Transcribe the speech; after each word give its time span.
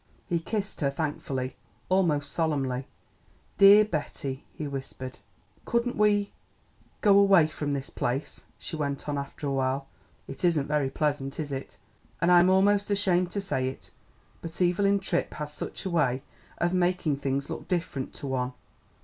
He 0.27 0.39
kissed 0.39 0.81
her 0.81 0.89
thankfully, 0.89 1.57
almost 1.87 2.31
solemnly. 2.31 2.87
"Dear 3.59 3.85
Betty," 3.85 4.43
he 4.51 4.67
whispered. 4.67 5.19
"Couldn't 5.63 5.95
we 5.95 6.31
go 7.01 7.19
away 7.19 7.45
from 7.45 7.73
this 7.73 7.91
place?" 7.91 8.45
she 8.57 8.75
went 8.75 9.07
on 9.07 9.15
after 9.19 9.45
a 9.45 9.51
while. 9.53 9.85
"It 10.27 10.43
isn't 10.43 10.65
very 10.65 10.89
pleasant, 10.89 11.39
is 11.39 11.51
it? 11.51 11.77
and 12.19 12.31
I'm 12.31 12.49
almost 12.49 12.89
ashamed 12.89 13.29
to 13.29 13.41
say 13.41 13.67
it 13.67 13.91
but 14.41 14.59
Evelyn 14.59 14.97
Tripp 15.01 15.35
has 15.35 15.53
such 15.53 15.85
a 15.85 15.91
way 15.91 16.23
of 16.57 16.73
making 16.73 17.17
things 17.17 17.47
look 17.51 17.67
different 17.67 18.11
to 18.15 18.25
one. 18.27 18.53